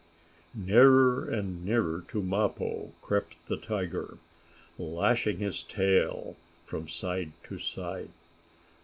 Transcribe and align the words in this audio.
Nearer 0.55 1.29
and 1.29 1.63
nearer 1.63 2.03
to 2.07 2.23
Mappo 2.23 2.91
crept 3.03 3.45
the 3.45 3.55
tiger, 3.57 4.17
lashing 4.79 5.37
his 5.37 5.61
tail 5.61 6.35
from 6.65 6.87
side 6.87 7.33
to 7.43 7.59
side. 7.59 8.09